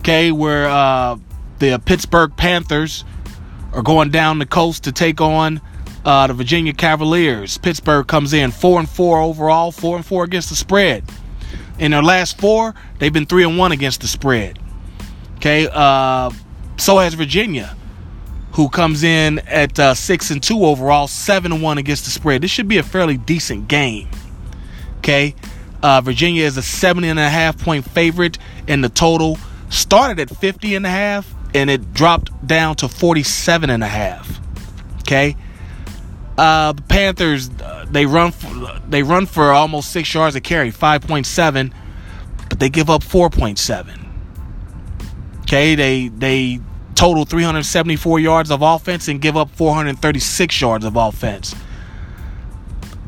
Okay, 0.00 0.30
where 0.30 0.68
uh, 0.68 1.16
the 1.58 1.80
Pittsburgh 1.84 2.36
Panthers 2.36 3.04
are 3.72 3.82
going 3.82 4.10
down 4.10 4.38
the 4.38 4.46
coast 4.46 4.84
to 4.84 4.92
take 4.92 5.22
on 5.22 5.60
uh, 6.04 6.26
the 6.26 6.34
Virginia 6.34 6.74
Cavaliers. 6.74 7.56
Pittsburgh 7.58 8.06
comes 8.06 8.34
in 8.34 8.50
four 8.50 8.78
and 8.78 8.88
four 8.88 9.20
overall, 9.20 9.72
four 9.72 9.96
and 9.96 10.04
four 10.04 10.22
against 10.22 10.50
the 10.50 10.54
spread. 10.54 11.02
In 11.78 11.92
their 11.92 12.02
last 12.02 12.38
four, 12.38 12.74
they've 12.98 13.12
been 13.12 13.26
three 13.26 13.44
and 13.44 13.56
one 13.56 13.72
against 13.72 14.02
the 14.02 14.06
spread. 14.06 14.58
Okay, 15.36 15.66
uh, 15.72 16.30
so 16.76 16.98
has 16.98 17.14
Virginia 17.14 17.74
who 18.56 18.70
comes 18.70 19.04
in 19.04 19.38
at 19.40 19.78
uh, 19.78 19.92
six 19.92 20.30
and 20.30 20.42
two 20.42 20.64
overall, 20.64 21.06
seven 21.06 21.52
and 21.52 21.62
one 21.62 21.76
against 21.76 22.06
the 22.06 22.10
spread. 22.10 22.40
This 22.40 22.50
should 22.50 22.68
be 22.68 22.78
a 22.78 22.82
fairly 22.82 23.18
decent 23.18 23.68
game. 23.68 24.08
Okay, 24.98 25.34
uh, 25.82 26.00
Virginia 26.00 26.42
is 26.44 26.56
a 26.56 26.62
70 26.62 27.06
and 27.06 27.18
a 27.18 27.28
half 27.28 27.62
point 27.62 27.84
favorite, 27.84 28.38
and 28.66 28.82
the 28.82 28.88
total 28.88 29.38
started 29.68 30.18
at 30.18 30.34
50 30.34 30.74
and 30.74 30.86
a 30.86 30.88
half, 30.88 31.32
and 31.54 31.68
it 31.68 31.92
dropped 31.92 32.46
down 32.46 32.76
to 32.76 32.88
47 32.88 33.68
and 33.68 33.84
a 33.84 33.88
half. 33.88 34.40
Okay, 35.00 35.36
uh, 36.38 36.72
the 36.72 36.82
Panthers 36.82 37.50
uh, 37.50 37.84
they 37.90 38.06
run 38.06 38.32
for, 38.32 38.80
they 38.88 39.02
run 39.02 39.26
for 39.26 39.52
almost 39.52 39.92
six 39.92 40.12
yards 40.14 40.34
a 40.34 40.40
carry, 40.40 40.72
5.7, 40.72 41.72
but 42.48 42.58
they 42.58 42.70
give 42.70 42.88
up 42.88 43.02
4.7. 43.02 44.02
Okay, 45.42 45.74
they 45.74 46.08
they 46.08 46.60
total 46.96 47.24
374 47.24 48.18
yards 48.18 48.50
of 48.50 48.62
offense 48.62 49.06
and 49.06 49.20
give 49.20 49.36
up 49.36 49.50
436 49.50 50.60
yards 50.60 50.84
of 50.84 50.96
offense. 50.96 51.54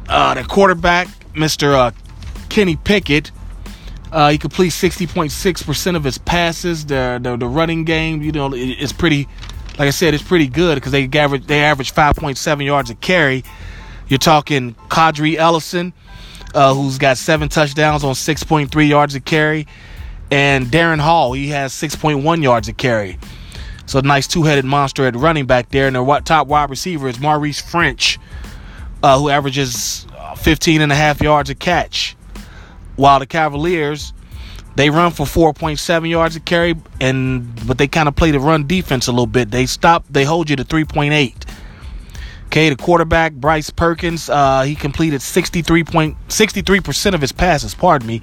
Uh, 0.09 0.35
the 0.35 0.45
quarterback, 0.45 1.09
Mr. 1.35 1.75
Uh, 1.75 1.91
Kenny 2.49 2.77
Pickett, 2.77 3.33
uh, 4.13 4.31
he 4.31 4.39
completes 4.39 4.81
60.6% 4.81 5.97
of 5.97 6.05
his 6.05 6.19
passes. 6.19 6.87
The, 6.87 7.19
the, 7.21 7.37
the 7.37 7.47
running 7.47 7.85
game, 7.85 8.23
you 8.23 8.33
know, 8.33 8.55
is 8.55 8.93
pretty, 8.93 9.27
like 9.79 9.89
I 9.89 9.91
said, 9.91 10.15
it's 10.15 10.23
pretty 10.23 10.49
good 10.49 10.77
because 10.77 10.93
they 10.93 11.09
average 11.13 11.47
they 11.47 11.61
average 11.61 11.93
5.7 11.93 12.65
yards 12.65 12.91
a 12.91 12.95
carry. 12.95 13.45
You're 14.09 14.19
talking 14.19 14.75
Qadree 14.89 15.37
Ollison, 15.37 15.93
uh, 16.55 16.73
who's 16.75 16.97
got 16.97 17.19
seven 17.19 17.51
touchdowns 17.51 18.05
on 18.05 18.15
6.3 18.15 18.89
yards 18.89 19.15
a 19.15 19.21
carry, 19.21 19.67
and 20.31 20.71
Darrin 20.71 20.99
Hall, 20.99 21.35
he 21.35 21.49
has 21.49 21.75
6.1 21.75 22.43
yards 22.43 22.69
a 22.69 22.73
carry. 22.73 23.19
So 23.89 23.99
a 23.99 24.03
nice 24.03 24.27
two-headed 24.27 24.67
monster 24.67 25.07
at 25.07 25.17
running 25.17 25.47
back 25.47 25.71
there. 25.71 25.87
And 25.87 25.97
their 25.97 26.21
top 26.21 26.47
wide 26.47 26.69
receiver 26.69 27.09
is 27.09 27.19
Maurice 27.19 27.63
Ffrench, 27.63 28.19
uh, 29.03 29.19
who 29.19 29.31
averages 29.31 30.07
uh, 30.15 30.35
15 30.35 30.83
and 30.83 30.93
a 30.93 30.95
half 30.95 31.23
yards 31.23 31.49
a 31.49 31.55
catch. 31.55 32.15
While 32.97 33.19
the 33.19 33.27
Cavaliers, 33.27 34.13
they 34.77 34.91
run 34.91 35.13
for 35.13 35.25
4.7 35.25 36.11
yards 36.11 36.37
a 36.37 36.41
carry, 36.41 36.75
and 37.01 37.67
but 37.67 37.79
they 37.79 37.89
kind 37.89 38.09
of 38.09 38.15
play 38.15 38.31
the 38.31 38.41
run 38.41 38.67
defense 38.67 39.07
a 39.07 39.11
little 39.11 39.27
bit. 39.27 39.51
They 39.51 39.65
stop, 39.65 40.05
they 40.11 40.25
hold 40.25 40.51
you 40.51 40.57
to 40.57 40.65
3.8. 40.65 41.49
Okay, 42.47 42.69
the 42.69 42.77
quarterback 42.77 43.33
Bryce 43.33 43.71
Perkins, 43.71 44.29
uh, 44.29 44.63
he 44.63 44.75
completed 44.75 45.23
63 45.23 45.83
percent 46.81 47.15
of 47.15 47.21
his 47.21 47.33
passes. 47.33 47.75
Pardon 47.75 48.07
me, 48.07 48.21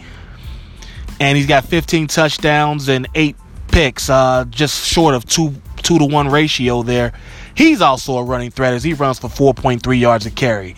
and 1.20 1.38
he's 1.38 1.48
got 1.48 1.66
15 1.66 2.08
touchdowns 2.08 2.88
and 2.88 3.08
eight 3.16 3.36
picks, 3.76 4.10
uh, 4.10 4.46
just 4.50 4.88
short 4.88 5.14
of 5.16 5.26
two 5.26 5.54
two 5.84 6.00
to 6.00 6.06
one 6.06 6.30
ratio 6.30 6.82
there. 6.82 7.12
He's 7.56 7.82
also 7.82 8.18
a 8.18 8.24
running 8.24 8.50
threat 8.50 8.74
as 8.74 8.86
he 8.86 8.94
runs 8.94 9.20
for 9.20 9.28
4.3 9.28 10.00
yards 10.00 10.26
a 10.26 10.32
carry. 10.32 10.78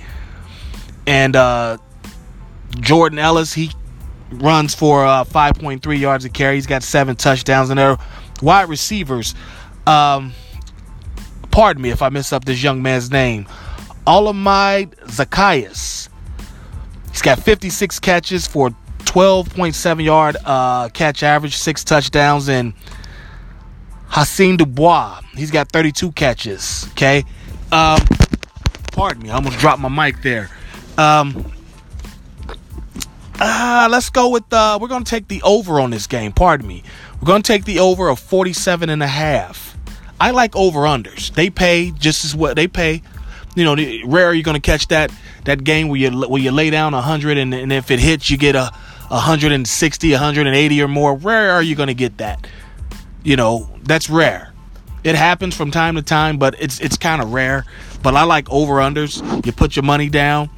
And 1.05 1.35
uh, 1.35 1.77
Jordan 2.79 3.19
Ellis, 3.19 3.53
he 3.53 3.69
runs 4.31 4.73
for 4.73 5.05
uh, 5.05 5.25
5.3 5.25 5.99
yards 5.99 6.25
a 6.25 6.29
carry. 6.29 6.55
He's 6.55 6.65
got 6.65 6.81
seven 6.81 7.15
touchdowns. 7.15 7.69
And 7.69 7.77
their 7.77 7.97
wide 8.41 8.67
receivers, 8.67 9.35
um, 9.85 10.33
pardon 11.51 11.83
me 11.83 11.91
if 11.91 12.01
I 12.01 12.09
mess 12.09 12.33
up 12.33 12.45
this 12.45 12.63
young 12.63 12.81
man's 12.81 13.11
name, 13.11 13.45
Olamide 14.07 14.95
Zaccheaus. 15.05 16.09
He's 17.11 17.21
got 17.21 17.39
56 17.39 17.99
catches 17.99 18.47
for 18.47 18.71
12.7 19.17 20.03
yard 20.03 20.37
uh, 20.45 20.89
catch 20.89 21.23
average, 21.23 21.57
six 21.57 21.83
touchdowns, 21.83 22.49
and 22.49 22.75
Hasise 24.11 24.59
Dubois. 24.59 25.21
He's 25.33 25.49
got 25.49 25.71
32 25.71 26.11
catches. 26.11 26.85
Okay. 26.91 27.23
Um, 27.71 27.99
pardon 28.91 29.23
me, 29.23 29.31
I 29.31 29.33
almost 29.33 29.57
dropped 29.57 29.81
my 29.81 29.89
mic 29.89 30.21
there. 30.21 30.51
Um, 30.99 31.51
uh, 33.39 33.87
let's 33.89 34.11
go 34.11 34.29
with 34.29 34.53
uh, 34.53 34.77
we're 34.79 34.87
to 35.03 35.09
take 35.09 35.27
the 35.29 35.41
over 35.41 35.79
on 35.79 35.89
this 35.89 36.05
game. 36.05 36.31
Pardon 36.31 36.67
me. 36.67 36.83
We're 37.19 37.25
to 37.41 37.47
take 37.47 37.65
the 37.65 37.79
over 37.79 38.09
of 38.09 38.19
47 38.19 38.87
and 38.87 39.01
a 39.01 39.07
half. 39.07 39.75
I 40.21 40.29
like 40.29 40.55
over 40.55 40.81
unders. 40.81 41.33
They 41.33 41.49
pay 41.49 41.89
just 41.89 42.23
as 42.23 42.35
what 42.35 42.55
they 42.55 42.67
pay. 42.67 43.01
You 43.55 43.63
know, 43.63 43.75
rare 44.05 44.31
you're 44.35 44.43
to 44.53 44.59
catch 44.59 44.89
that 44.89 45.11
that 45.45 45.63
game 45.63 45.87
where 45.87 45.99
you 45.99 46.11
where 46.27 46.39
you 46.39 46.51
lay 46.51 46.69
down 46.69 46.93
100 46.93 47.39
and, 47.39 47.51
and 47.51 47.73
if 47.73 47.89
it 47.89 47.99
hits 47.99 48.29
you 48.29 48.37
get 48.37 48.55
a 48.55 48.71
160, 49.09 50.11
180 50.11 50.81
or 50.81 50.87
more. 50.87 51.15
Rare 51.15 51.51
are 51.51 51.63
you 51.63 51.75
going 51.75 51.87
to 51.87 51.93
get 51.93 52.17
that? 52.17 52.47
You 53.23 53.35
know, 53.35 53.69
that's 53.83 54.09
rare. 54.09 54.53
It 55.03 55.15
happens 55.15 55.55
from 55.55 55.71
time 55.71 55.95
to 55.95 56.01
time, 56.01 56.37
but 56.37 56.55
it's 56.59 56.79
it's 56.79 56.97
kind 56.97 57.21
of 57.21 57.31
rare. 57.31 57.65
But 58.03 58.15
I 58.15 58.23
like 58.23 58.49
over 58.49 58.75
unders. 58.75 59.45
You 59.45 59.51
put 59.51 59.75
your 59.75 59.83
money 59.83 60.09
down 60.09 60.49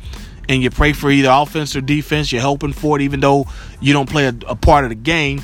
and 0.48 0.64
you 0.64 0.72
pray 0.72 0.94
for 0.94 1.12
either 1.12 1.30
offense 1.32 1.76
or 1.76 1.82
defense. 1.82 2.32
You're 2.32 2.42
hoping 2.42 2.74
for 2.74 3.00
it, 3.00 3.04
even 3.04 3.20
though 3.20 3.46
you 3.80 3.94
don't 3.94 4.10
play 4.10 4.26
a, 4.26 4.36
a 4.48 4.56
part 4.56 4.84
of 4.84 4.90
the 4.90 4.96
game. 4.96 5.42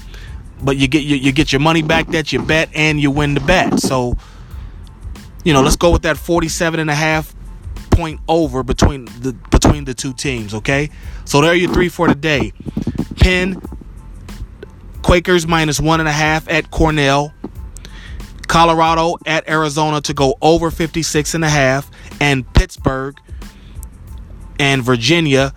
But 0.64 0.78
you 0.78 0.88
get 0.88 1.04
you, 1.04 1.16
you 1.16 1.32
get 1.32 1.52
your 1.52 1.60
money 1.60 1.84
back 1.84 2.08
that 2.08 2.34
you 2.34 2.42
bet 2.42 2.70
and 2.74 3.00
you 3.00 3.12
win 3.12 3.36
the 3.36 3.42
bet. 3.42 3.80
So, 3.80 4.18
you 5.44 5.54
know, 5.54 5.62
let's 5.62 5.76
go 5.76 5.92
with 5.92 6.02
that 6.04 6.18
47 6.18 6.80
and 6.80 6.90
a 6.90 6.96
half 6.96 7.36
point 7.92 8.20
over 8.28 8.64
between 8.64 9.06
the 9.06 9.34
between 9.52 9.86
the 9.86 9.94
two 9.94 10.14
teams. 10.14 10.54
Okay, 10.54 10.90
so 11.26 11.42
there 11.42 11.52
are 11.52 11.56
your 11.56 11.72
three 11.72 11.90
for 11.90 12.08
today. 12.08 12.54
Penn 13.17 13.62
Quakers 15.01 15.45
minus 15.45 15.79
one 15.79 16.00
and 16.00 16.10
a 16.10 16.12
half 16.12 16.50
at 16.50 16.72
Cornell. 16.72 17.34
Colorado 18.48 19.17
at 19.25 19.48
Arizona 19.50 20.01
to 20.01 20.13
go 20.13 20.36
over 20.41 20.72
56 20.72 21.34
and 21.34 21.43
a 21.43 21.50
half 21.50 21.89
and 22.19 22.51
Pittsburgh 22.53 23.15
and 24.60 24.84
Virginia 24.84 25.53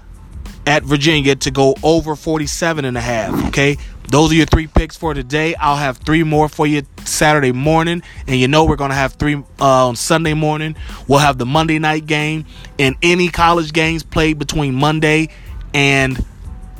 at 0.66 0.82
Virginia 0.82 1.34
to 1.36 1.50
go 1.50 1.74
over 1.82 2.14
47 2.14 2.84
and 2.84 2.96
a 2.96 3.00
half. 3.00 3.48
Okay. 3.48 3.78
Those 4.10 4.32
are 4.32 4.34
your 4.34 4.46
three 4.46 4.66
picks 4.66 4.96
for 4.96 5.12
today. 5.12 5.54
I'll 5.54 5.76
have 5.76 5.98
three 5.98 6.22
more 6.24 6.48
for 6.48 6.66
you 6.66 6.82
Saturday 7.04 7.52
morning. 7.52 8.02
And 8.26 8.40
you 8.40 8.48
know, 8.48 8.64
we're 8.64 8.76
going 8.76 8.90
to 8.90 8.96
have 8.96 9.14
three 9.14 9.36
uh, 9.60 9.88
on 9.88 9.96
Sunday 9.96 10.34
morning. 10.34 10.76
We'll 11.06 11.18
have 11.18 11.38
the 11.38 11.46
Monday 11.46 11.78
night 11.78 12.06
game 12.06 12.46
and 12.78 12.96
any 13.02 13.28
college 13.28 13.72
games 13.72 14.02
played 14.02 14.38
between 14.38 14.74
Monday 14.74 15.28
and 15.72 16.24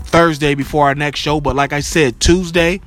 Thursday 0.09 0.55
before 0.55 0.87
our 0.87 0.95
next 0.95 1.21
show. 1.21 1.41
But 1.41 1.57
like 1.57 1.73
I 1.73 1.81
said, 1.81 2.21
Tuesday, 2.21 2.81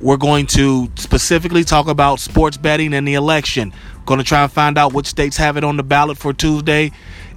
we're 0.00 0.16
going 0.16 0.46
to 0.48 0.90
specifically 0.96 1.64
talk 1.64 1.88
about 1.88 2.20
sports 2.20 2.56
betting 2.56 2.94
and 2.94 3.06
the 3.06 3.14
election. 3.14 3.72
Going 4.06 4.18
to 4.18 4.24
try 4.24 4.42
and 4.42 4.52
find 4.52 4.78
out 4.78 4.92
which 4.92 5.06
states 5.06 5.36
have 5.36 5.56
it 5.56 5.64
on 5.64 5.76
the 5.76 5.82
ballot 5.82 6.18
for 6.18 6.32
Tuesday 6.32 6.92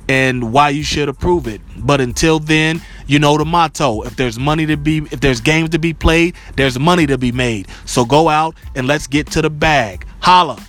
and 0.10 0.54
why 0.54 0.70
you 0.70 0.84
should 0.84 1.10
approve 1.10 1.48
it. 1.48 1.62
But 1.78 2.02
until 2.02 2.40
then, 2.40 2.82
you 3.08 3.20
know 3.20 3.38
the 3.38 3.46
motto. 3.46 4.04
If 4.04 4.16
there's 4.16 4.40
money 4.40 4.66
to 4.66 4.78
be 4.78 5.00
if 5.12 5.20
there's 5.20 5.42
games 5.42 5.70
to 5.72 5.80
be 5.80 5.94
played, 5.94 6.36
there's 6.56 6.80
money 6.80 7.08
to 7.08 7.18
be 7.18 7.32
made. 7.32 7.68
So 7.86 8.06
go 8.06 8.30
out 8.30 8.56
and 8.76 8.88
let's 8.88 9.08
get 9.08 9.28
to 9.32 9.42
the 9.42 9.50
bag. 9.50 10.06
Holla. 10.22 10.62